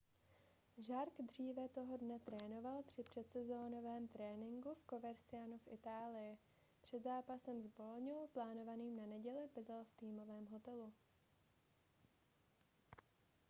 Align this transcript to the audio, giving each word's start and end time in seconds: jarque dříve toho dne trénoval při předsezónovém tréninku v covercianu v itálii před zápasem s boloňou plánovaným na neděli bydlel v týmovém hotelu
jarque 0.89 1.23
dříve 1.23 1.69
toho 1.69 1.97
dne 1.97 2.19
trénoval 2.19 2.83
při 2.83 3.03
předsezónovém 3.03 4.07
tréninku 4.07 4.73
v 4.73 4.83
covercianu 4.89 5.57
v 5.57 5.67
itálii 5.71 6.37
před 6.81 7.03
zápasem 7.03 7.61
s 7.63 7.67
boloňou 7.67 8.27
plánovaným 8.33 8.95
na 8.95 9.05
neděli 9.05 9.49
bydlel 9.55 9.83
v 9.83 9.93
týmovém 9.95 10.47
hotelu 10.47 10.93